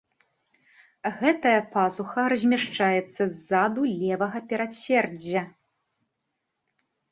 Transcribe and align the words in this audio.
Гэтая 1.19 1.59
пазуха 1.75 2.23
размяшчаецца 2.33 3.21
ззаду 3.35 3.81
левага 4.01 4.39
перадсэрдзя. 4.55 5.41